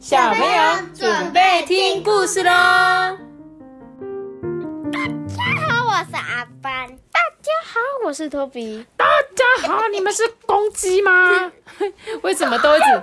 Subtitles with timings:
[0.00, 0.62] 小朋友
[0.94, 2.50] 准备听故事喽！
[4.90, 6.88] 大家好，我是阿班。
[7.12, 8.86] 大家好，我是托比。
[8.96, 9.04] 大
[9.36, 11.52] 家好，你们是公鸡吗？
[12.24, 13.02] 为什么都一直咕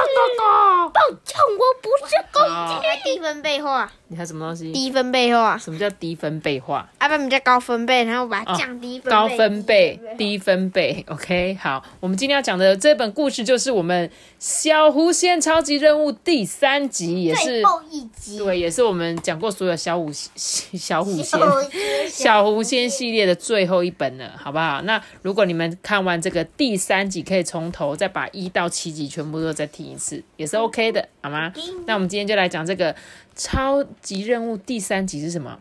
[0.00, 0.90] 咕咕咕？
[0.90, 2.80] 抱歉，我不是公鸡。
[3.02, 4.72] 低分贝化，你还什么东西？
[4.72, 6.88] 低分贝化，什么叫低分贝化？
[6.98, 9.10] 阿班比较高分贝，然后把它降低分。
[9.10, 11.04] 高分贝、低分贝。
[11.08, 14.08] OK，好，我们今天要讲的这本故事就是我们
[14.38, 18.38] 《小狐仙超级任务》第三集，也是最后一集。
[18.38, 21.40] 对，也是我们讲过所有小狐小狐仙小
[22.08, 24.82] 小狐仙系列的最后一本了，好不好？
[24.82, 31.52] 那如果你们看完这个第三集，可以从头再把一到七集全部都再听一次，也是 OK 的，好吗？
[31.86, 32.94] 那我们今天就来讲这个
[33.34, 35.58] 超级任务第三集是什么？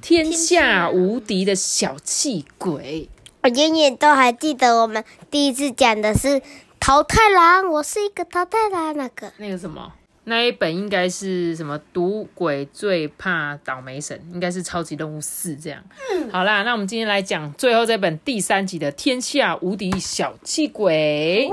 [0.00, 3.08] 天下无敌的小气鬼。
[3.42, 6.40] 我永远都还记得我们第一次讲的是
[6.78, 9.32] 淘太郎，我是一个淘太郎那个。
[9.38, 9.92] 那个什么，
[10.24, 11.78] 那一本应该是什么？
[11.92, 15.82] 赌鬼最怕倒霉神，应该是超级任务四这样。
[16.12, 21.50] 嗯好啦，那我们今天来讲最后这本第三集的天下无敌小气鬼，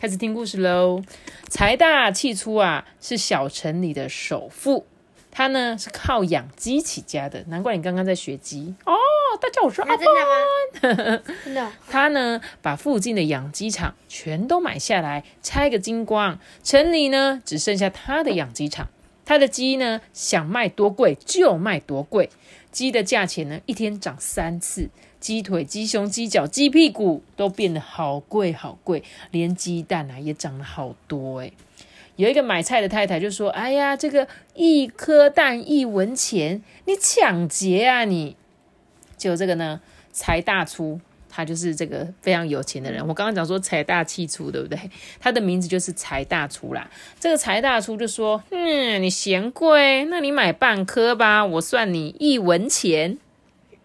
[0.00, 1.02] 开始听故事喽。
[1.50, 4.86] 财大气粗啊，是小城里的首富。
[5.30, 8.94] 他呢是靠养鸡起家的，难怪你刚刚在学鸡哦。
[9.42, 11.22] 大家，我说阿真的吗？
[11.44, 11.70] 真的。
[11.86, 16.38] 他呢，把附近的养鸡场全都买下来，拆个精光。
[16.64, 18.88] 城里呢，只剩下他的养鸡场。
[19.26, 22.30] 他的鸡呢，想卖多贵就卖多贵。
[22.72, 24.88] 鸡的价钱呢，一天涨三次。
[25.20, 31.52] 鸡腿、鸡胸、鸡脚、鸡屁股都变得好贵好贵，连鸡蛋啊也涨了好多诶
[32.16, 38.36] 有一个买菜的太太就说：“哎呀，这个一颗蛋一文钱，你抢劫啊你！”
[39.16, 39.80] 就这个呢，
[40.12, 43.00] 财大粗，他就是这个非常有钱的人。
[43.06, 44.78] 我刚刚讲说财大气粗，对不对？
[45.18, 46.90] 他的名字就是财大粗啦。
[47.18, 53.16] 这个财大粗就说：“嗯，你嫌贵，那你买半颗吧，我算你一文钱。”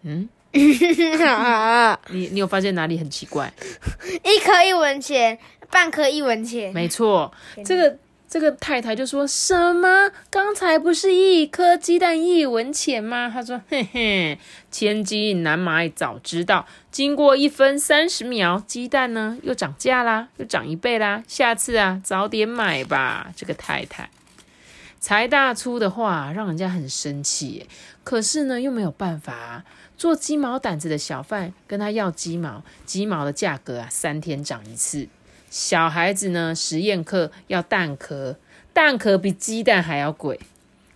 [0.02, 0.28] 嗯，
[2.10, 3.52] 你你有发现哪里很奇怪？
[4.24, 5.38] 一颗一文钱，
[5.70, 6.72] 半颗一文钱。
[6.72, 7.32] 没错，
[7.64, 10.10] 这个这个太太就说什么？
[10.30, 13.30] 刚才不是一颗鸡蛋一文钱吗？
[13.32, 14.38] 他说：“嘿嘿，
[14.70, 16.66] 千金难买早知道。
[16.90, 21.22] 经过一分三十秒，鸡蛋呢又涨价啦，又涨一倍啦。
[21.28, 24.10] 下次啊，早点买吧。”这个太太
[25.06, 27.68] 财大粗的话，让人家很生气。
[28.02, 29.64] 可是呢，又没有办法。
[29.96, 35.06] 做鸡毛掸子的小贩跟他要鸡毛，鸡毛的价格啊，三天涨一次。
[35.48, 38.36] 小孩子呢，实验课要蛋壳，
[38.72, 40.40] 蛋壳比鸡蛋还要贵。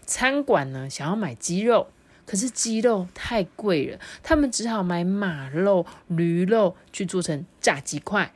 [0.05, 1.87] 餐馆呢，想要买鸡肉，
[2.27, 8.33] 可是鸡肉太贵了，他们只好买马肉、驴肉去做成炸鸡块。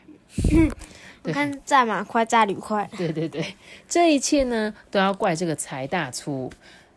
[1.25, 2.89] 我看炸马快、炸铝块。
[2.97, 3.57] 对对对，
[3.89, 6.53] 这一切呢，都要怪这个财大粗。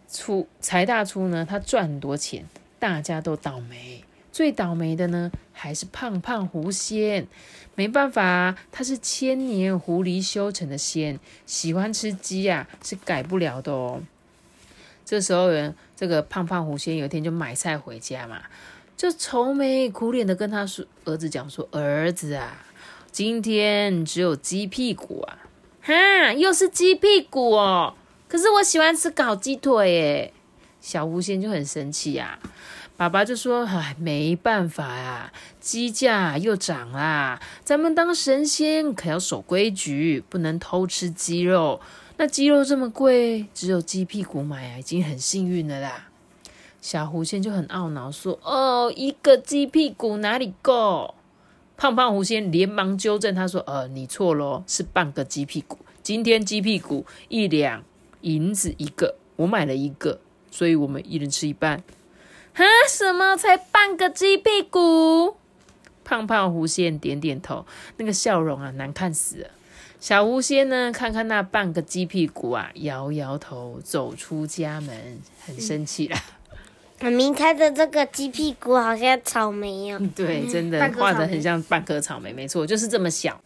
[0.07, 2.45] 粗财大粗呢，他赚很多钱，
[2.79, 4.03] 大家都倒霉。
[4.31, 7.27] 最倒霉的呢，还是胖胖狐仙。
[7.75, 14.01] 没办法啊，他是千年狐狸修成的仙，喜欢吃鸡呀、是改不了的哦。
[15.05, 18.41] 这时候人，这个胖胖狐仙有一天就买菜回家嘛，
[18.97, 22.65] 就愁眉苦脸的跟他说儿子讲说：“儿子啊，
[23.17, 25.39] 今天只有鸡屁股啊，
[25.81, 27.95] 哈，又是鸡屁股哦。
[28.27, 30.33] 可是我喜欢吃烤鸡腿耶。”
[30.79, 32.37] 小狐仙就很生气呀、
[32.95, 41.81] 爸爸就说：“哎，没办法呀、鸡价又涨啦，咱们当神仙可要守规矩，不能偷吃鸡肉。
[42.17, 46.09] 那鸡肉这么贵，只有鸡屁股买啊，已经很幸运了啦。”
[46.79, 51.15] 小狐仙就很懊恼说：“哦，一个鸡屁股哪里够？”
[51.77, 55.77] 胖胖狐仙连忙纠正他说：“呃，你错咯，是半个鸡屁股。
[56.01, 57.83] 今天鸡屁股一两
[58.21, 61.83] 银子一个，我买了一个，所以我们一人吃一半。”
[62.55, 62.63] 哈？
[62.89, 63.37] 什么？
[63.37, 65.37] 才半个鸡屁股？
[66.03, 67.67] 胖胖狐仙点点头，
[67.97, 69.49] 那个笑容啊，难看死了。
[69.99, 76.19] 小狐仙呢，看看那半个鸡屁股啊，摇摇头，走出家门，很生气啦。
[76.99, 80.01] 妈咪开的这个鸡屁股好像草莓哦。
[80.15, 83.39] 对，真的画的很像半颗草莓，没错，就是这么小。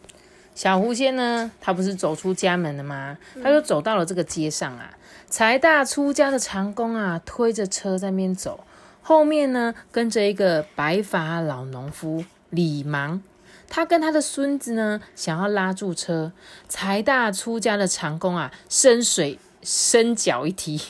[0.56, 3.18] 小狐仙呢，他不是走出家门了吗？
[3.42, 4.92] 他就走到了这个街上啊。
[5.30, 8.65] 财大出家的长工啊，推着车在那边走，
[9.01, 13.21] 后面呢跟着一个白发老农夫李芒。
[13.69, 16.33] 他跟他的孙子呢，想要拉住车，
[16.68, 20.81] 财大出家的长工啊，伸水伸脚一踢，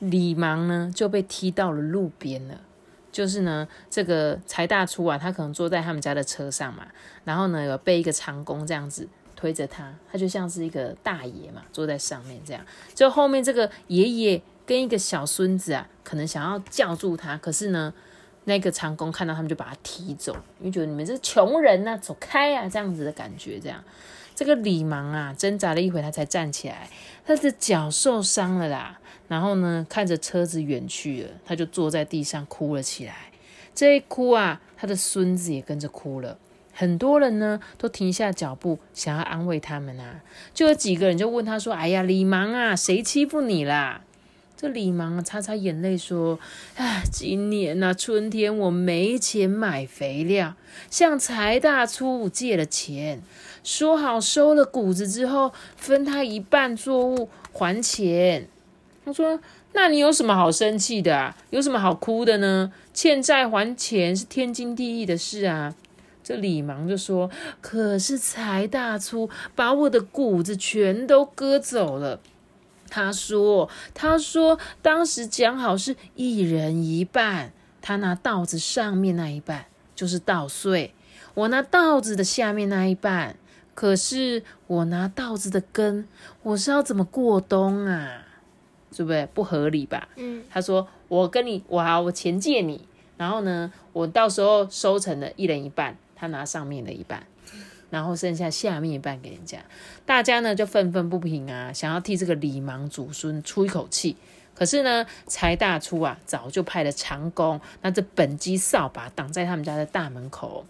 [0.00, 2.60] 李芒呢就被踢到了路边了。
[3.12, 6.86] 就是呢，这个财大厨啊，他可能坐在他们家的车上嘛，
[7.24, 12.64] 然后呢有被一个长工这样子推着他，他就像是一个大爷嘛，坐在上面这样。
[12.94, 17.92] 就后面这个爷爷跟一个小孙子啊，可能想要叫住他，可是呢，
[18.50, 23.60] 那个长工看到他们就把他踢走，因为觉得你们是穷人呐、走开啊，这样子的感觉。
[23.60, 23.82] 这样，
[24.34, 26.90] 这个李芒啊，挣扎了一会，他才站起来，
[27.24, 28.98] 他的脚受伤了啦。
[29.28, 33.14] 然后呢，看着车子远去了，他就坐在地上哭了起来。
[33.72, 36.36] 这一哭啊，他的孙子也跟着哭了。
[36.72, 40.22] 很多人呢都停下脚步，想要安慰他们啊。
[40.52, 44.02] 就有几个人就问他说：“哎呀，李芒啊，谁欺负你啦？”
[44.60, 46.38] 这李芒，擦擦眼泪说
[46.76, 50.54] ：“哎，今年呐、春天我没钱买肥料，
[50.90, 53.22] 向财大粗借了钱，
[53.64, 58.48] 说好收了谷子之后分他一半作物还钱。”
[59.02, 59.40] 他说
[59.72, 61.34] ：“那你有什么好生气的啊？
[61.48, 62.70] 有什么好哭的呢？
[62.92, 65.74] 欠债还钱是天经地义的事啊。”
[66.22, 67.30] 这李芒就说
[67.62, 72.20] ：“可是财大粗把我的谷子全都割走了。”
[72.90, 80.92] 他说：“他说当时讲好是一人一半，他拿稻子上面那一半就是稻穗，
[81.34, 83.36] 我拿稻子的下面那一半。
[83.72, 86.06] 可是我拿稻子的根，
[86.42, 88.26] 我是要怎么过冬啊？
[88.94, 89.24] 对不对？
[89.32, 90.08] 不合理吧？
[90.16, 97.24] 嗯，他说：“我跟你，我好，我钱借你，然后呢，我到时候收成了一人一半，他拿上面的一半，
[97.90, 99.58] 然后剩下下面一半给人家。
[100.06, 104.16] 大家呢就愤愤不平啊，想要替这个李芒祖孙出一口气。
[104.54, 110.66] 可是呢，财大粗啊，早就派了长工，拿着本机扫把挡在他们家的大门口。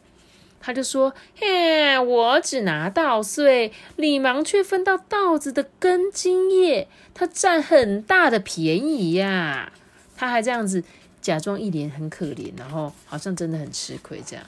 [0.60, 9.72] 他就说：“嘿，我只拿稻穗，李芒却分到稻子的根茎叶，他占很大的便宜呀、
[10.16, 10.84] 他还这样子
[11.22, 14.44] 假装一脸很可怜，然后好像真的很吃亏这样。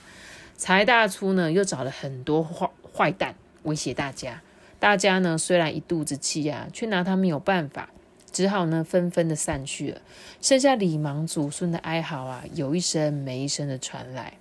[0.63, 4.41] 财大粗呢，又找了很多坏坏蛋威胁大家。
[4.79, 7.89] 大家呢虽然一肚子气啊，却拿他没有办法，
[8.31, 10.01] 只好呢纷纷的散去了。
[10.41, 14.35] 剩下李芒祖孙的哀嚎啊，有一声没一声的传来。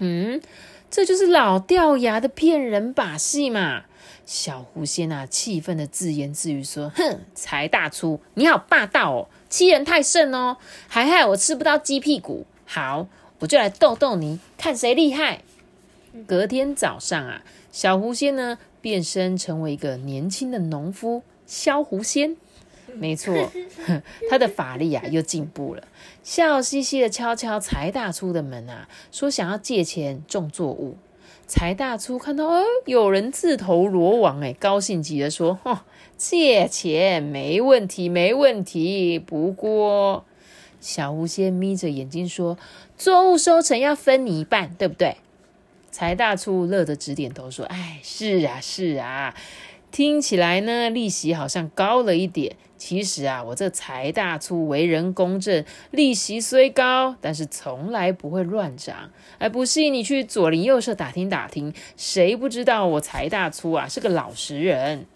[0.00, 0.38] 嗯，
[0.90, 3.84] 这就是老掉牙的骗人把戏嘛！
[4.26, 10.58] 小狐仙啊，气愤的自言自语说：“哼，财大粗，你好霸道哦，欺人太甚哦，
[10.88, 12.44] 还害我吃不到鸡屁股。
[12.66, 13.08] 好，
[13.40, 15.42] 我就来逗逗你，看谁厉害。”
[16.26, 22.36] 隔天早上啊，小狐仙呢变身成为一个年轻的农夫萧狐仙。
[22.94, 23.52] 没错，
[24.30, 25.82] 他的法力啊又进步了，
[26.22, 30.96] 笑嘻嘻的敲敲财大粗的门啊，说想要借钱种作物。
[31.46, 35.80] 财大粗看到哦，有人自投罗网，哎，高兴极了，说：“哦，
[36.16, 39.18] 借钱没问题，没问题。
[39.18, 40.26] 不过，
[40.80, 42.58] 小狐仙眯着眼睛说，
[42.96, 45.16] 作物收成要分你一半，对不对？”
[45.90, 49.34] 财大粗乐得直点头说：“哎，是啊，是啊。”
[49.90, 52.56] 听起来呢，利息好像高了一点。
[52.76, 59.10] 其实啊，我这财大粗为人公正，利息虽高，但是从来不会乱涨。
[59.38, 65.06] 哎，不信你去左邻右舍打听打听，谁不知道我财大粗啊是个老实人？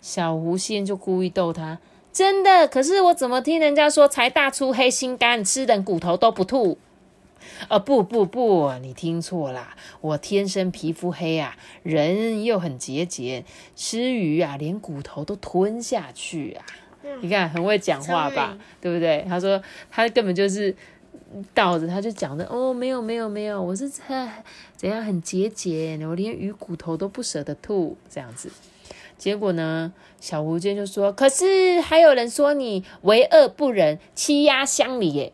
[0.00, 1.78] 小狐仙就故意逗他，
[2.14, 2.66] 真的。
[2.66, 6.78] 可是我怎么听人家说财大粗黑心肝，吃人骨头都不吐？
[7.68, 9.76] 啊，不不不，你听错啦！
[10.00, 13.44] 我天生皮肤黑啊，人又很节俭，
[13.76, 16.64] 吃鱼啊，连骨头都吞下去啊！
[17.20, 18.56] 你看，很会讲话吧？
[18.80, 19.24] 对不对？
[19.28, 20.74] 他说他根本就是
[21.52, 24.02] 倒着，他就讲的哦，没有没有没有，我是怎
[24.76, 28.50] 怎样很节俭，我连鱼骨头都不舍得吐，这样子。
[29.16, 35.32] 结果呢，小狐仙就说：“可是还有人说你为恶不仁，欺压乡里耶。”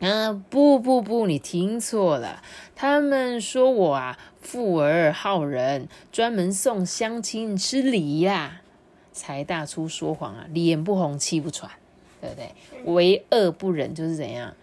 [0.00, 2.42] 啊，不不不，你听错了。
[2.74, 8.62] 他们说我啊，富而好仁，专门送乡亲吃梨呀、
[9.12, 11.70] 财大粗说谎啊，脸不红气不喘，
[12.20, 12.92] 对不对？
[12.92, 14.54] 为恶不仁就是怎样？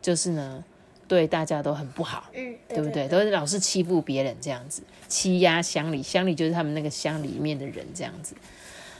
[0.00, 0.64] 就是呢，
[1.08, 3.08] 对大家都很不好，嗯，对不对？
[3.08, 8.34] 都是老是欺负别人这样子，欺压乡里，乡里就是他们那个乡里面的人这样子。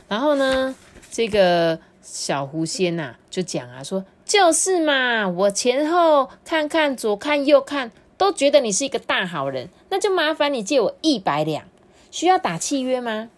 [0.08, 0.74] 然后呢，
[1.10, 11.64] 这个小狐仙呐、就讲啊，说就是嘛，我前后看看，左看右看，都觉得你是一个大好人，那就麻烦你借我一百两，
[12.10, 13.28] 需要打契约吗？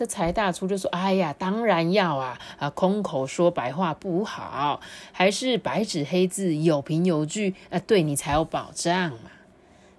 [0.00, 2.40] 这财大粗就说：“哎呀，当然要啊！
[2.58, 4.80] 啊，空口说白话不好，
[5.12, 9.30] 还是白纸黑字、有凭有据，啊，对你才有保障嘛。”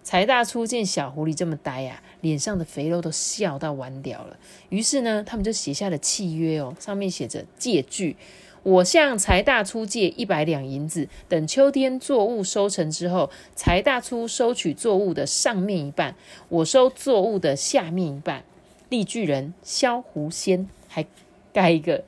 [0.01, 4.37] 财大粗见小狐狸这么呆呀、脸上的肥肉都笑到弯掉了。
[4.69, 8.17] 于是呢，他们就写下了契约哦，上面写着借据：
[8.63, 16.15] 我向财大粗借一百两银子，等秋天作物收成之后，财大粗收取作物的上面一半，
[16.49, 18.43] 我收作物的下面一半。
[18.91, 21.03] 绿巨人萧狐仙还
[21.51, 22.03] 盖一个，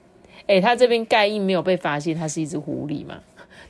[0.45, 3.19] 哎，他这边盖印没有被发现，它是一只狐狸嘛？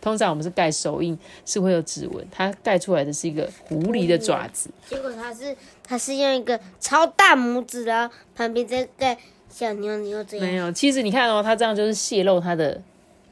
[0.01, 4.69] 通常我们是盖手印是会有指纹，它盖出来的是一个狐狸的爪子。
[4.89, 9.17] 结果他是他是用一个超大拇指，然后旁边再盖
[9.49, 10.45] 小妞妞这样。
[10.45, 12.81] 没有，其实你看哦，它这样就是泄露它的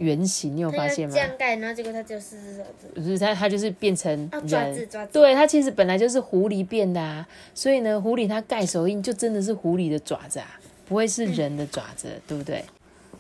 [0.01, 1.19] 原型，你有发现吗这？
[1.19, 2.87] 样盖，然后结果他只有四只手指。
[2.99, 4.29] 不是它，它就是变成。
[4.47, 5.13] 爪子爪子。
[5.13, 12.65] 对，它其实本来就是狐狸变的啊，所以呢，狐狸它盖手印就真的是狐狸的爪子啊，不会是人的爪子，对不对？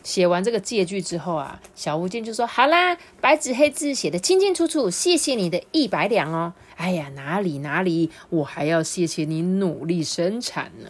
[0.03, 10.89] 写完这个借据之后啊，小巫见就说：“好啦，白纸黑字写的清清楚楚，谢谢你的一百两哦。”哎呀，哪里哪里，我还要谢谢你努力生产呢。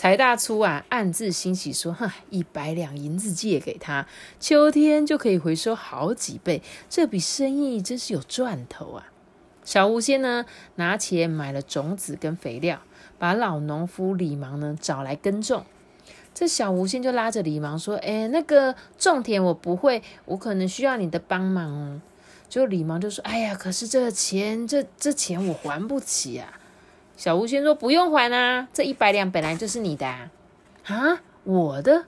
[0.00, 4.06] 财大粗啊，暗自欣喜说：“哈，一百两银子借给他，
[4.40, 9.08] 秋天就可以回收好几倍，这笔生意真是有赚头啊！”
[9.62, 12.80] 小狐仙呢，拿钱买了种子跟肥料，
[13.18, 15.66] 把老农夫李芒呢找来耕种。
[16.32, 22.00] 这小狐仙就拉着李芒说：“哎，那个种田我不会，我可能需要你的帮忙哦。”
[22.48, 26.54] 就李芒就说：“哎呀，可是这钱，这这钱我还不起啊。”
[27.20, 32.06] 小狐仙说：“不用还啊，这一百两本来就是你的啊，我的。”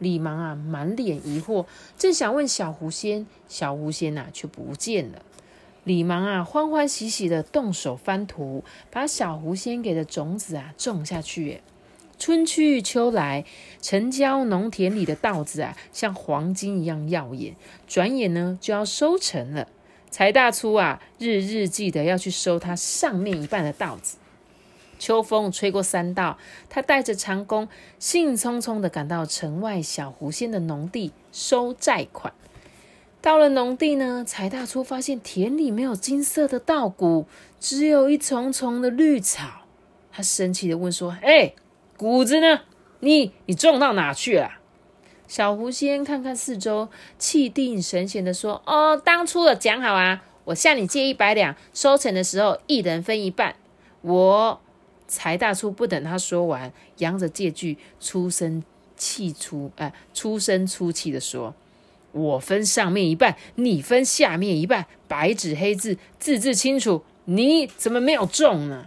[0.00, 1.66] 李芒啊，满脸疑惑，
[1.98, 5.20] 正想问小狐仙，小狐仙呐、却不见了。
[5.84, 11.60] 李芒啊，欢欢喜喜的动手翻土，把小狐仙给的种子啊种下去。
[12.18, 13.44] 春去秋来，
[13.82, 17.54] 城郊农田里的稻子啊，像黄金一样耀眼。
[17.86, 19.68] 转眼呢，就要收成了。
[20.10, 24.16] 财大粗啊，日日记得要去收他上面一半的稻子。
[24.98, 26.36] 秋风吹过山道，
[26.68, 32.32] 他带着长工，兴冲冲的赶到城外小狐仙的农地收债款。
[33.20, 37.26] 到了农地呢，财大粗发现田里没有金色的稻谷，
[37.58, 39.62] 只有一丛丛的绿草。
[40.12, 41.54] 他生气的问说：“哎、
[41.96, 42.60] 谷子呢？
[43.00, 44.52] 你你种到哪去了？”
[45.26, 46.88] 小狐仙看看四周，
[47.18, 53.56] 气定神闲的说：“哦，当初有讲好啊，我向你借一百两，收成的时候一人分一半。
[54.00, 54.60] 我
[55.08, 58.62] 财大粗不等他说完，扬着借据，出声
[58.96, 61.54] 气出，哎、出声出气的说
[62.12, 67.02] ：“我分上面一半，你分下面一半，白纸黑字，字字清楚。
[67.24, 68.86] 你怎么没有中呢？”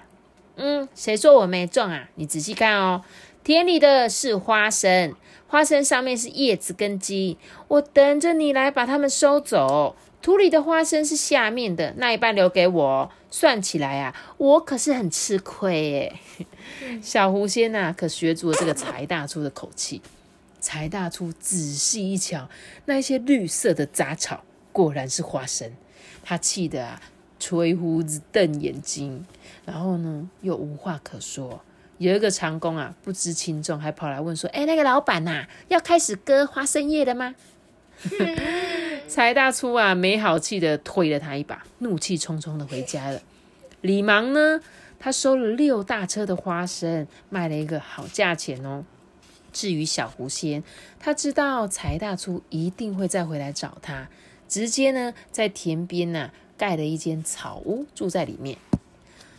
[0.57, 2.09] 嗯，谁说我没中啊？
[2.15, 3.03] 你仔细看哦，
[3.43, 5.15] 田里的是花生，
[5.47, 9.95] 花生上面是叶子跟茎，我等着你来把它们收走。
[10.21, 13.11] 土里的花生是下面的，那一半留给我。
[13.31, 16.19] 算起来啊，我可是很吃亏耶。
[17.01, 20.01] 小狐仙呐、可学足了这个财大叔的口气。
[20.59, 22.47] 财大叔仔细一瞧，
[22.85, 25.73] 那些绿色的杂草果然是花生。
[26.23, 27.01] 他气得啊，
[27.39, 29.25] 吹胡子瞪眼睛，
[29.65, 31.61] 然后呢又无话可说。
[32.01, 37.35] 有一个长工啊，不知轻重，还跑来问说：“哎，那个老板呐、要开始割花生叶了吗？”
[39.07, 43.21] 财大粗啊，没好气的推了他一把，怒气冲冲的回家了。
[43.81, 44.59] 李芒呢，
[44.99, 48.83] 他收了六大车的花生，卖了一个好价钱哦。
[49.53, 50.63] 至于小狐仙，
[50.99, 54.09] 他知道财大粗一定会再回来找他，
[54.47, 58.57] 直接呢在田边呐、盖了一间草屋，住在里面。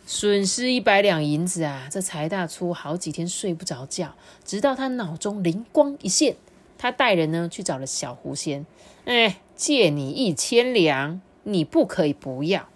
[0.05, 1.87] 损失一百两银子啊！
[1.91, 6.37] 这财大粗好几天睡不着觉，直到他脑中灵光一现，
[6.77, 8.67] 他带人呢去找了小狐仙，
[9.05, 12.69] 哎，借你一千两，你不可以不要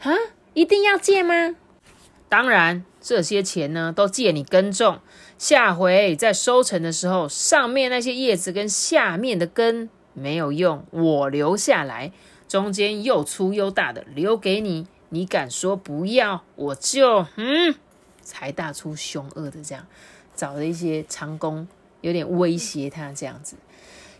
[0.00, 0.12] 啊？
[0.54, 1.54] 一定要借吗？
[2.28, 5.00] 当然，这些钱呢都借你耕种，
[5.36, 12.10] 下回在收成的时候，上面那些叶子跟下面的根没有用，我留下来，
[12.48, 14.86] 中间又粗又大的留给你。
[15.14, 17.74] 你敢说不要，我就嗯，
[18.22, 19.86] 财大粗凶恶的这样
[20.34, 21.68] 找了一些长工，
[22.00, 23.56] 有点威胁他这样子。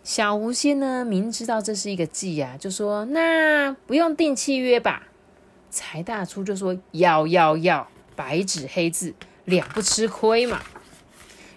[0.04, 5.08] 小狐仙呢，明知道这是一个计啊，就说那不用订契约吧。
[5.70, 9.14] 财大粗就说要要要，白纸黑字，
[9.46, 10.60] 两不吃亏嘛。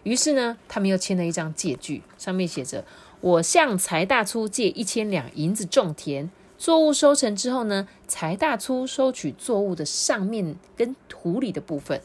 [0.03, 2.85] 于是呢，他们又签了一张借据，上面写着
[3.19, 12.01] ：“我向财大粗借一千两银子种田，作物收成之后呢，财大粗收取作物的上面跟土里的部分，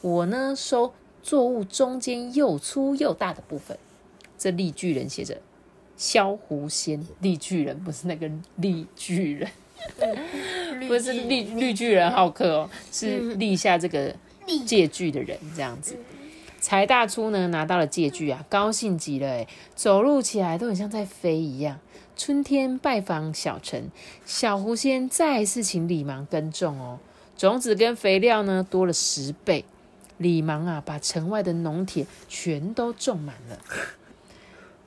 [0.00, 0.92] 我呢收
[1.22, 3.78] 作物中间又粗又大的部分。”
[4.36, 5.40] 这绿巨人写着
[5.96, 9.48] “萧狐仙”，绿巨人不是那个绿巨人。
[10.86, 14.14] 不是绿绿巨人好客哦，是立下这个
[14.64, 15.96] 借据的人这样子。
[16.60, 21.80] 财大粗呢拿到了借据啊，高兴极了哎，走路起来都很像在飞一样。
[22.14, 23.90] 春天拜访小陈，
[24.24, 26.98] 小狐仙再次请李芒耕种哦，
[27.36, 29.64] 种子跟肥料呢多了十倍。
[30.18, 33.58] 李芒啊，把城外的农田全都种满了。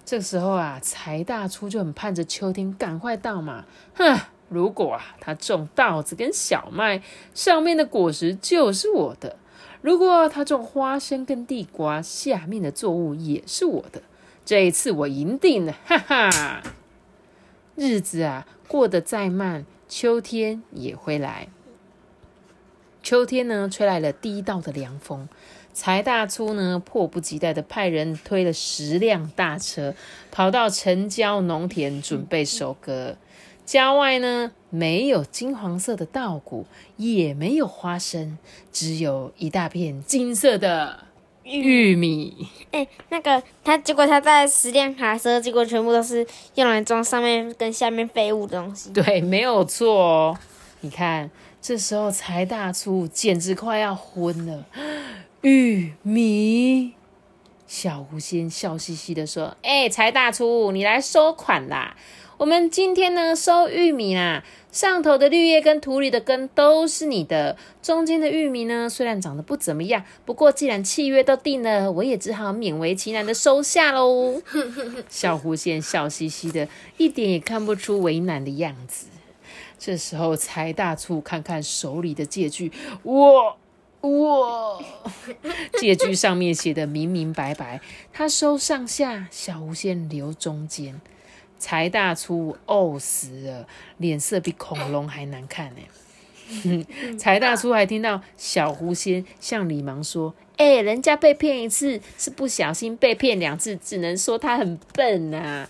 [0.06, 3.66] 这时候啊，财大粗就很盼着秋天赶快到嘛。
[3.96, 4.18] 哼，
[4.48, 7.02] 如果啊，他种稻子跟小麦，
[7.34, 9.36] 上面的果实就是我的；
[9.82, 14.04] 如果他种花生跟地瓜，下面的作物也是我的。
[14.46, 16.62] 这一次我赢定了，哈哈！
[17.76, 21.50] 日子啊，过得再慢，秋天也会来。
[23.04, 25.28] 秋天呢，吹来了第一道的凉风。
[25.74, 29.94] 财大粗呢，迫不及待的派人推了十辆大车，
[30.32, 33.18] 跑到城郊农田准备收割。
[33.66, 36.66] 郊外呢，没有金黄色的稻谷，
[36.96, 38.38] 也没有花生，
[38.72, 41.00] 只有一大片金色的
[41.46, 42.48] 玉米。
[42.72, 46.26] 哎，那个他结果他在十辆卡车，结果全部都是
[46.56, 48.90] 用来装上面跟下面废物的东西。
[48.92, 50.38] 对，没有错哦。
[50.82, 54.66] 你看，这时候财大粗简直快要昏了。
[55.42, 56.94] 玉米，
[57.68, 61.96] 小狐仙笑嘻嘻的说：“哎，财大粗，你来收款啦！
[62.38, 74.42] 我们今天呢收玉米啦，上头的绿叶跟土里的根都是你的，中间的玉米呢虽然长得不怎么样，不过既然契约都定了，我也只好勉为其难的收下喽。
[75.08, 79.08] ”小狐仙笑嘻嘻的，一点也看不出为难的样子。
[79.80, 82.72] 这时候，财大粗看看手里的借据，
[83.04, 83.56] 哇。
[84.02, 84.78] 哇！
[85.80, 87.82] 借据上面写的明明白白，
[88.14, 91.02] 他收上下，小狐仙留中间。
[91.66, 93.68] 财大粗呕死了，
[93.98, 96.86] 脸色比恐龙还难看呢。
[97.18, 105.68] 财大粗还听到小狐仙向李芒说：“哎，人家被骗一次是不小心，被骗两次只能说他很笨啊。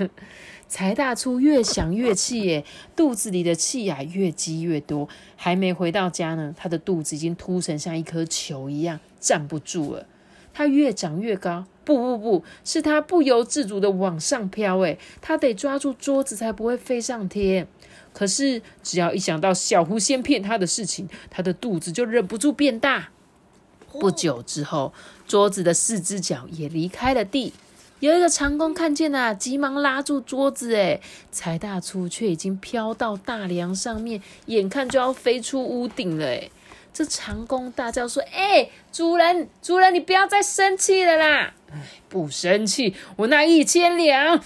[0.68, 2.64] ”财大粗越想越气，耶，
[2.94, 5.08] 肚子里的气呀越积越多。
[5.34, 10.06] 还没回到家呢，他的肚子已经凸成像一颗球一样，站不住了。
[10.58, 17.68] 他越长越高，不不不是他不由自主的往上飘，哎，他得抓住桌子才不会飞上天。
[18.12, 23.10] 可是只要一想到小狐仙骗他的事情，他的肚子就忍不住变大。
[24.00, 24.92] 不久之后，
[25.28, 27.52] 桌子的四只脚也离开了地。
[28.00, 30.74] 有一个长工看见了，急忙拉住桌子。
[30.74, 36.26] 哎，财大粗却已经飘到大梁上面，眼看就要飞出屋顶了。
[36.26, 36.50] 哎，
[36.92, 41.54] 这长工大叫说：“哎，主人，主人，你不要再生气了啦！”，
[42.08, 44.42] 不生气，我那一千两。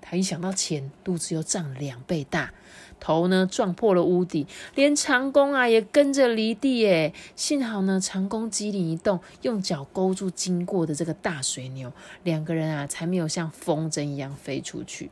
[0.00, 2.52] 他一想到钱，肚子又胀两倍大。
[3.00, 7.14] 头呢撞破了屋顶，连长工啊也跟着离地诶。
[7.36, 11.92] 幸好呢，长工机灵一动，用脚勾住经过的这个大水牛，
[12.24, 15.10] 两个人啊才没有像风筝一样飞出去。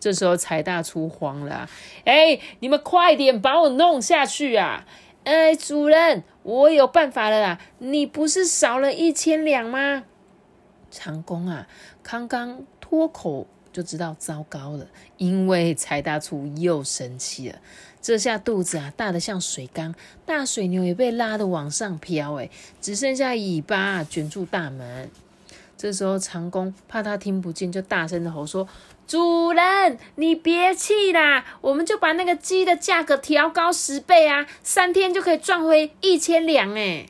[0.00, 1.68] 这时候财大粗慌了，
[2.04, 4.86] 哎，你们快点把我弄下去啊！
[5.24, 7.60] 哎，主人，我有办法了啦！
[7.78, 10.04] 你不是少了一千两吗？
[10.90, 11.68] 长工啊，
[12.02, 13.46] 刚刚脱口。
[13.70, 17.58] 就知道糟糕了，因为财大厨又生气了。
[18.00, 19.94] 这下肚子啊大的像水缸，
[20.26, 22.50] 大水牛也被拉的往上飘，哎，
[22.80, 25.08] 只剩下尾巴卷住大门。
[25.76, 28.66] 这时候长工怕他听不见，就大声的吼说
[29.08, 37.06] ：“主人，你别气啦，我们就把那个鸡的价格调高十倍啊，三天就可以赚回一千两。”哎，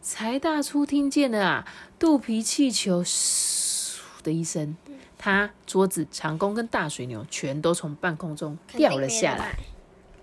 [0.00, 4.74] 财大粗听见了啊，肚皮气球嗖的一声。
[5.18, 9.54] 他桌子、长工跟大水牛全都从半空中掉了下来，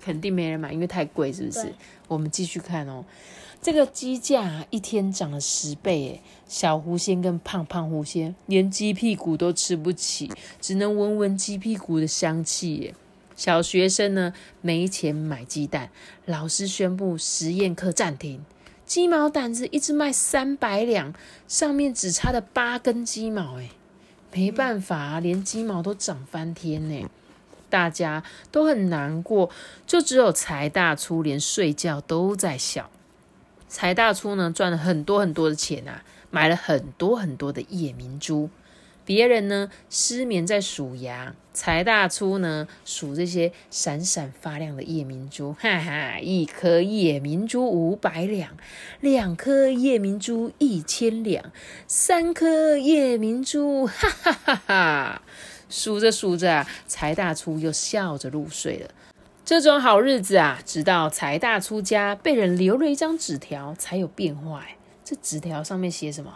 [0.02, 1.72] 肯定没人买，因为太贵，是不是？
[2.08, 3.06] 我们继续看哦，
[3.66, 12.94] 这个鸡价一天涨了十倍，诶小狐仙跟胖胖狐仙连鸡屁股都吃不起，只能闻闻鸡屁股的香气，耶。
[13.36, 15.90] 小学生呢没钱买鸡蛋，
[16.26, 18.46] 老师宣布实验课暂停。
[18.86, 21.12] 鸡毛掸子一直卖三百两，
[21.48, 23.72] 上面只差了八根鸡毛，诶
[24.32, 27.10] 没办法，连鸡毛都涨翻天呢，
[27.72, 29.50] 大家都很难过，
[29.88, 32.92] 就只有财大粗连睡觉都在笑。
[33.76, 38.50] 财大粗呢赚了很多很多的钱啊，买了很多很多的夜明珠。
[39.04, 48.56] 别人呢失眠在数羊，财大粗呢数这些闪闪发亮的夜明珠，哈哈，一颗夜明珠五百两，
[49.02, 51.52] 两颗夜明珠一千两，
[51.86, 55.22] 三颗夜明珠，哈哈哈哈！
[55.68, 58.90] 数着数着啊，财大粗又笑着入睡了。
[59.46, 64.66] 这种好日子啊，直到财大出家被人留了一张纸条，才有变化。
[65.04, 66.34] 这纸条上面写什么？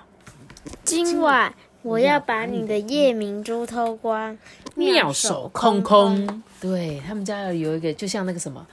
[0.84, 1.52] 今晚。
[1.82, 4.38] 我要把你的夜明珠偷光，
[4.76, 6.44] 妙手空空。
[6.60, 8.68] 对他们家有一个，就像那个什么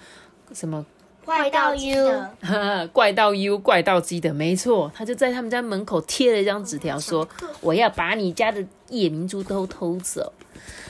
[0.53, 0.85] 什么
[1.25, 2.27] 怪盗 U，
[2.93, 7.27] 怪盗 U，怪盗鸡的，没错，他就在他们家门口贴了一张纸条，说
[7.61, 10.33] 我要把你家的夜明珠都偷走。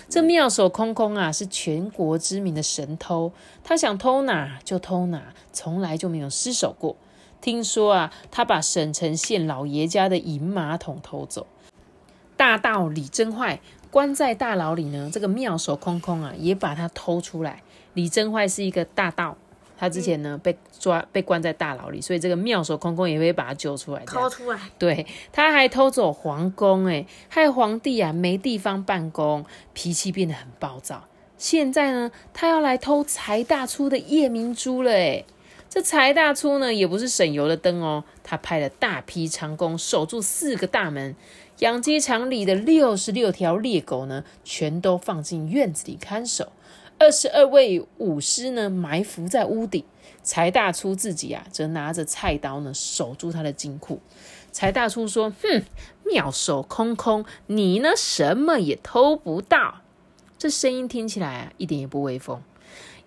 [0.09, 3.33] 这妙手空空啊，是全国知名的神偷，
[3.64, 6.97] 他想偷哪就偷哪，从来就没有失手过。
[7.40, 11.47] 听说啊，他把省城县老爷家的银马桶偷走。
[12.37, 17.62] 大盗李真坏关在大牢里呢，这个妙手空空啊，也把他偷出来。
[17.95, 19.37] 李真坏是一个大盗。
[19.78, 24.04] 他之前呢被抓被关在大牢里，所以这个妙手空空也会把他救出来。
[24.04, 31.04] 偷出来，对，他还偷走皇宫，哎，害皇帝啊没地方办公，脾气变得很暴躁。
[31.38, 35.24] 现在呢，他要来偷财大粗的夜明珠了，哎，
[35.68, 41.14] 这财大粗呢也不是省油的灯哦，他派了大批长工守住四个大门，
[41.58, 46.50] 养鸡场里的六十六条猎狗呢，全都放进院子里看守。
[46.98, 49.85] 二十二位武师呢，埋伏在屋顶。
[50.22, 54.00] 财大粗自己啊，则拿着菜刀呢，守住他的金库。
[54.50, 55.62] 财大粗说：“哼，
[56.04, 59.82] 妙手空空，你呢，什么也偷不到。”
[60.38, 62.42] 这声音听起来啊，一点也不威风。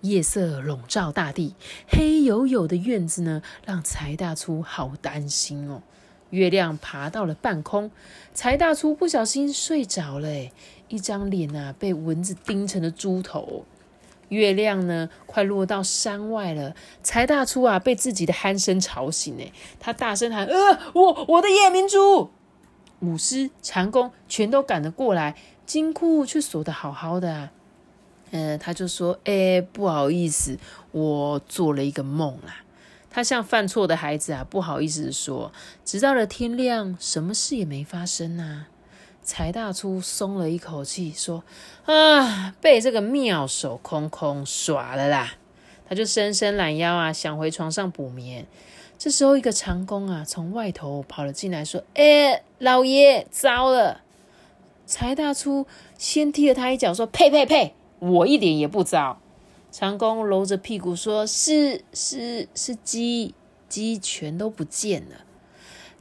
[0.02, 1.54] 夜色笼罩大地，
[1.88, 5.82] 黑黝黝的院子呢，让财大粗好担心哦。
[6.30, 7.90] 月亮爬到了半空，
[8.32, 10.28] 财大粗不小心睡着了，
[10.88, 13.66] 一张脸啊，被蚊子叮成了猪头。
[14.30, 16.74] 月亮呢，快落到山外了。
[17.04, 22.30] 财大粗啊，被自己的鼾声吵醒哎，他大声喊：“呃，我我的夜明珠！”
[23.00, 27.52] 舞狮、长工全都赶了过来，金库却锁得好好的啊。
[28.30, 30.58] 嗯，他就说：“哎，不好意思，
[30.92, 32.62] 我做了一个梦啦。”
[33.10, 35.50] 他像犯错的孩子啊，不好意思的说
[35.84, 38.68] ：“直到了天亮，什么事也没发生啊。”
[39.30, 41.44] 柴大粗松了一口气，说
[41.86, 45.34] ：“啊，被这个妙手空空耍了啦！”
[45.88, 48.44] 他就伸伸懒腰啊，想回床上补眠。
[48.98, 54.00] 这时候，一个长工啊，从外头跑了进来，说：“哎，老爷，糟了！”
[54.88, 55.64] 柴大粗
[55.96, 59.20] 先踢了他一脚，说：“呸呸呸，我一点也不糟。”
[59.70, 63.36] 长工揉着屁股说：“是是是，鸡
[63.68, 65.18] 鸡全都不见了。”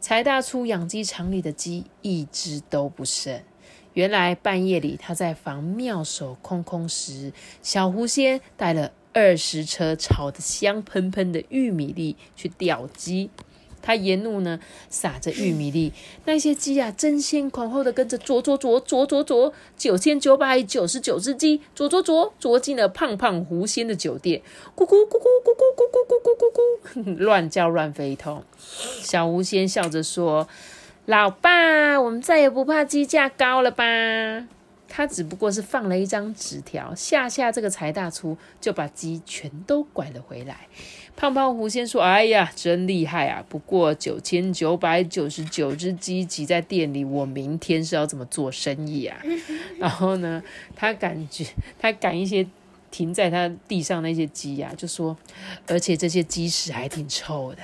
[0.02, 3.42] 财大粗养鸡场里的鸡一只都不剩。
[3.94, 13.30] 原来半夜里他在防妙手空空时，小狐仙带了二十车炒得香喷喷的玉米粒去吊鸡。
[13.82, 15.92] 他沿路呢撒着玉米粒，
[16.26, 24.42] 那些鸡啊争先恐后的跟着啄啄啄啄啄啄，九千九百九十九只鸡啄啄啄啄进了胖胖狐仙的酒店，
[24.76, 28.44] 咕咕咕咕咕咕咕咕咕咕咕咕，乱叫乱飞通。
[29.02, 30.48] 小狐仙笑着说
[31.08, 33.84] ：“老爸，我们再也不怕鸡价高了吧？”
[34.90, 40.68] 他只不过是放了一张纸条吓吓这个财大厨，就把鸡全都拐了回来。
[41.16, 43.44] 胖胖狐仙说：“哎呀，真厉害啊！
[43.48, 49.22] 不过九千九百九十九只鸡挤在店里，我明天是要怎么做生意啊？”
[49.78, 50.42] 然后呢，
[50.76, 51.46] 他感觉
[51.78, 52.48] 他赶一些
[52.90, 55.16] 停在他地上那些鸡呀，就说
[55.68, 57.62] ：“而且这些鸡屎还挺臭的。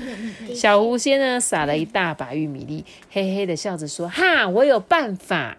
[0.54, 5.56] ”小狐仙呢，撒了一大把玉米粒，嘿嘿的笑着说：“哈，我有办法。”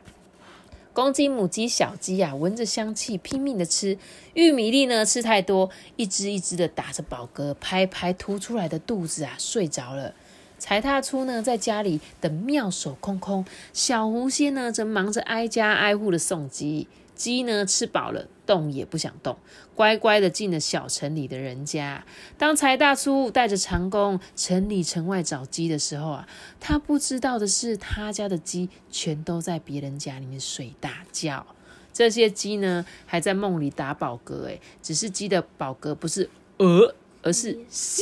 [0.91, 3.97] 公鸡、母鸡、小鸡呀，闻着香气拼命的吃
[4.33, 10.13] 玉米粒呢，吃太多，一只一只的打着饱嗝，拍拍凸出来的肚子啊，睡着了。
[10.57, 16.87] 财大粗呢，在家里等妙手空空，小狐仙呢，正忙着挨家挨户的送鸡。
[17.19, 19.37] 鸡呢吃饱了，动也不想动，
[19.75, 22.05] 乖乖的进了小城里的人家。
[22.37, 26.29] 当财大粗带着长工城里城外找鸡的时候啊，
[26.61, 31.45] 他不知道的是，他家的鸡全都在别人家里面睡大觉。
[31.91, 36.29] 这些鸡呢，还在梦里打饱嗝，哎，只是鸡的饱嗝不是
[36.59, 38.01] 鹅，而是嘻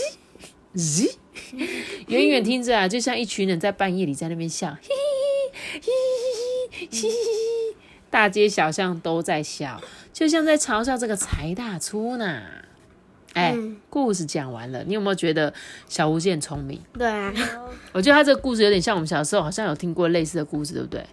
[0.75, 1.17] 嘻，
[2.05, 4.89] 远远听着啊，就像一群人在半夜里在那边笑，嘻
[5.81, 5.89] 嘻
[6.91, 7.46] 嘻嘻嘻嘻。
[8.17, 9.79] 大街小巷都在笑，
[10.11, 12.41] 就像在嘲笑这个财大粗呢。
[13.33, 13.55] 哎，
[13.91, 15.53] 故事讲完了，你有没有觉得
[15.87, 16.81] 小吴健聪明？
[16.97, 17.31] 对啊，
[17.93, 21.05] 我觉得他这个故事有点像我们小时候好像有听过类似的故事，对不对？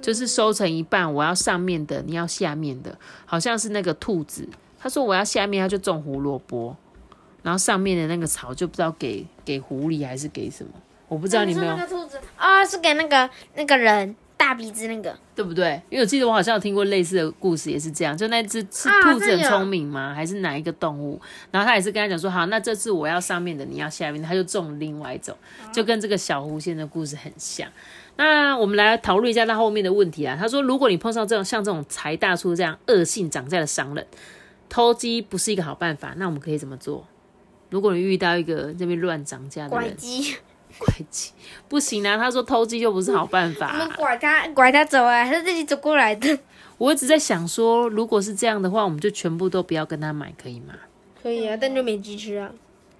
[0.00, 6.76] 就是收成一半，我要上面的，你要下面的，好像是那个兔子，他说我要下面，他就种胡萝卜，
[7.42, 10.70] 然后上面的那个草就不知道给给狐狸还是给什么，
[11.08, 11.76] 我不知道你没有。
[11.76, 14.14] 那个兔子啊，是给那个那个人。
[14.40, 15.78] 大鼻子那个对不对？
[15.90, 18.16] 因为我记得我好像有听过类似的故事，也是这样。
[18.16, 20.14] 就那只是兔子很聪明吗？
[20.14, 21.20] 还是哪一个动物？
[21.50, 25.36] 然后他也是跟他讲说：“好，那这次我要上面的，你要下面。”他就种另外一种，
[25.70, 27.68] 就跟这个小狐仙的故事很像。
[28.16, 30.34] 那我们来讨论一下他后面的问题啊。
[30.40, 34.06] 他说：“如果你碰上这种像这种财大粗这样恶性涨价的商人，
[34.70, 36.14] 偷鸡不是一个好办法。
[36.16, 37.06] 那我们可以怎么做？”
[37.68, 39.94] 如果你遇到一个这边乱涨价的人，
[40.80, 41.30] 拐鸡，
[41.68, 42.16] 不行啊！
[42.16, 46.38] 他说偷鸡就不是好办法、我们拐他，拐他走啊，他是自己走过来的。
[46.78, 50.74] 我一直在想说，如果是这样的话，我们就全部都不要跟他买，可以吗？
[51.22, 52.50] 可以啊，但就没鸡吃啊，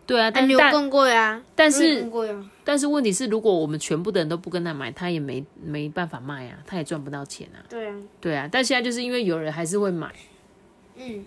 [0.07, 2.51] 对啊，但牛更贵啊，但是更贵啊。
[2.63, 7.65] 但是问题是，如果我们全部的人都不跟他买，他也没没办法卖啊，他也赚不到钱啊。
[7.69, 10.13] 对啊，对啊，但现在就是因为有人还是会买，
[10.97, 11.25] 嗯，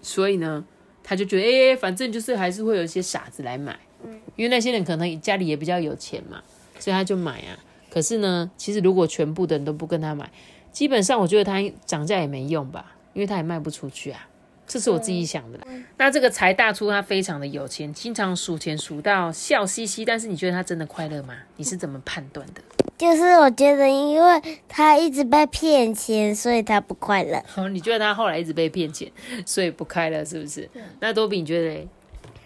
[0.00, 0.64] 所以呢，
[1.02, 3.95] 他就觉得，哎、反正就是还是会有一些傻子来买，嗯，
[4.36, 6.42] 因为那些人可能家里也比较有钱嘛，
[6.78, 7.58] 所以他就买啊。
[7.90, 10.30] 可是呢，其实如果全部的人都不跟他买，
[10.72, 14.28] 基本上我觉得他涨价也没用吧，因为他也卖不出去啊。
[14.66, 15.64] 这是我自己想的啦。
[15.96, 21.34] 那这个财大叔他非常的有钱，经常数钱数到笑嘻嘻，但是你觉得他真的快乐吗？
[21.56, 22.60] 你是怎么判断的？
[22.98, 27.40] 就是我觉得，因为他一直被骗钱，所以他不快乐。
[27.54, 29.08] 哦，你觉得他后来一直被骗钱，
[29.46, 30.68] 所以不快乐是不是？
[30.98, 31.88] 那多比你觉得嘞？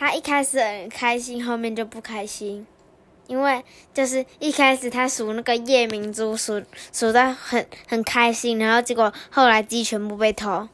[0.01, 2.67] 他一开始很开心，后面就不开心，
[3.27, 10.67] 因为就是一开始他数那个夜明珠，数数到很很开心，然后结果后来鸡全部被偷，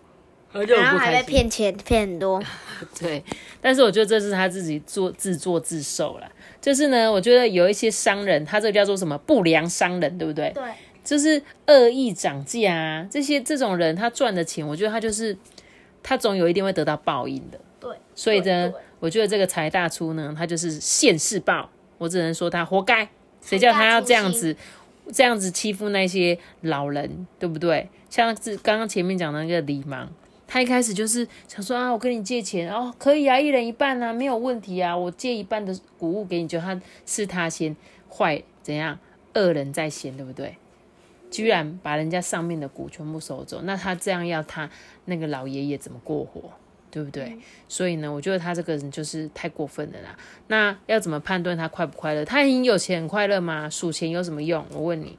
[0.52, 2.40] 然后还被骗钱，骗很多。
[3.00, 3.24] 对，
[3.60, 6.30] 但是我觉得这是他自己做自作自受了。
[6.60, 10.52] 就是呢，我觉得有一些商人，他这个叫做什么不良商人，对不对？
[10.54, 10.62] 对，
[11.02, 15.36] 就是恶意涨价啊，这些这种人他赚的钱，我觉得他就是
[16.00, 17.58] 他总有一天会得到报应的。
[17.80, 23.08] 对，所以呢我觉得这个财大出呢，他就是现世报，我只能说他活该。
[23.42, 24.56] 谁叫他要这样子
[25.12, 27.88] 这样子欺负那些老人，对不对？
[28.10, 30.10] 像是刚刚前面讲的那个李芒，
[30.48, 37.76] 他一开始就是想说啊，我跟你借钱哦，可以啊，一人一半啊，没有问题啊，我借一半的谷物给你，就他是他先
[38.10, 38.98] 坏怎样，
[39.34, 40.56] 恶人在先，对不对？
[41.30, 44.68] 居然把人家上面的股全部收走，那他这样要他
[45.04, 46.50] 那个老爷爷怎么过活，
[46.96, 47.36] 对不对？
[47.68, 50.16] 所以呢，我觉得他这个人就是太过分了啦。
[50.46, 52.24] 那要怎么判断他快不快乐？
[52.24, 53.68] 他很有钱很快乐吗？
[53.68, 54.64] 数钱有什么用？
[54.72, 55.18] 我问你，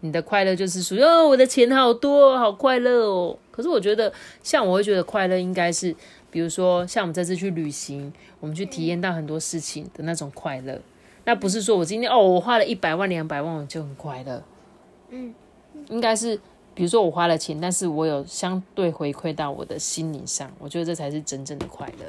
[0.00, 3.38] 你的快乐就是属于哦，我的钱好多，好快乐哦。
[3.50, 4.10] 可是我觉得，
[4.42, 5.94] 像我会觉得快乐应该是，
[6.30, 10.80] 比如说像我们这次去旅行，我们去体验到很多事情的那种快乐。
[11.26, 14.42] 那不是说我今天哦，我花了一百万、两百万，我就很快乐。
[15.10, 15.34] 嗯，
[15.90, 16.40] 应该是
[16.74, 22.06] 比如说我花了钱，但是我有相对回馈到我的心灵上，我觉得这才是真正的快乐。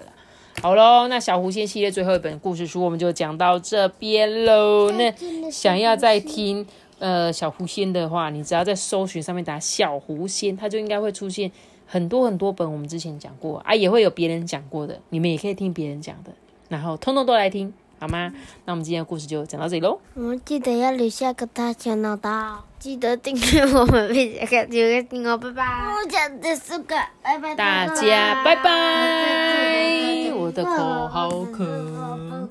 [0.61, 4.89] 好喽，那小狐仙系列最后一本故事书我们就讲到这边喽。
[4.91, 5.13] 那
[5.51, 6.65] 想要再听
[6.97, 11.51] 呃小狐仙的话，你只要在搜寻上面打小狐仙，它就应该会出现
[11.85, 16.31] 很多很多本我们之前讲过啊，也会有别人讲过的，你们也可以听别人讲的，
[16.69, 17.73] 然后通通都来听。
[18.05, 18.31] 好吗？
[18.65, 19.99] 那我们今天的故事就讲到这里喽。
[20.13, 22.29] 我们记得要留下个大小脑袋。
[22.77, 25.63] 记得订阅我们，并且看订阅订哦，拜拜。
[25.63, 31.65] 我讲的是个，拜拜，大家拜拜，我的口好渴。
[31.65, 32.45] 渴。